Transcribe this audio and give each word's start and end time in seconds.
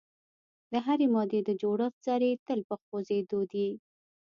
د 0.71 0.73
هرې 0.85 1.07
مادې 1.13 1.39
د 1.43 1.49
جوړښت 1.61 1.97
ذرې 2.07 2.31
تل 2.47 2.59
په 2.69 2.75
خوځیدو 2.83 3.39
دي. 3.51 3.67